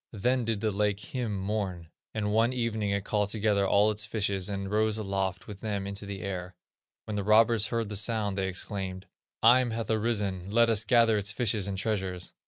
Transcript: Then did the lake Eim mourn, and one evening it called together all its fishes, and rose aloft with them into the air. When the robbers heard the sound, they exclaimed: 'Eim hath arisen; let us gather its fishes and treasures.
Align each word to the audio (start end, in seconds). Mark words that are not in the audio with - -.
Then 0.13 0.45
did 0.45 0.61
the 0.61 0.71
lake 0.71 0.97
Eim 1.13 1.29
mourn, 1.29 1.89
and 2.11 2.31
one 2.33 2.53
evening 2.53 2.89
it 2.89 3.05
called 3.05 3.29
together 3.29 3.67
all 3.67 3.91
its 3.91 4.03
fishes, 4.03 4.49
and 4.49 4.71
rose 4.71 4.97
aloft 4.97 5.45
with 5.45 5.59
them 5.61 5.85
into 5.85 6.07
the 6.07 6.21
air. 6.21 6.55
When 7.05 7.15
the 7.15 7.23
robbers 7.23 7.67
heard 7.67 7.89
the 7.89 7.95
sound, 7.95 8.35
they 8.35 8.47
exclaimed: 8.47 9.05
'Eim 9.43 9.73
hath 9.73 9.91
arisen; 9.91 10.49
let 10.49 10.71
us 10.71 10.85
gather 10.85 11.19
its 11.19 11.31
fishes 11.31 11.67
and 11.67 11.77
treasures. 11.77 12.33